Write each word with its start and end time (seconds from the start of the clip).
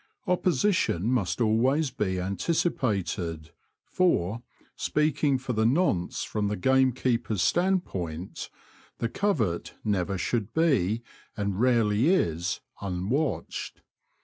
Oppo 0.27 0.49
sition 0.49 1.01
must 1.03 1.37
alwavs 1.37 1.95
be 1.95 2.17
an 2.17 2.35
ticipated, 2.35 3.51
for, 3.85 4.41
speaking 4.75 5.37
for 5.37 5.53
the 5.53 5.63
nonce 5.63 6.23
from 6.23 6.47
the 6.47 6.55
game 6.57 6.91
keeper's 6.91 7.43
stand 7.43 7.85
point, 7.85 8.49
the 8.97 9.07
covert 9.09 9.75
never 9.83 10.17
should 10.17 10.55
be, 10.55 11.03
and 11.37 11.59
rarely 11.59 11.99
^ 12.01 12.09
7 12.13 12.19
is, 12.29 12.61
unwatched. 12.81 13.83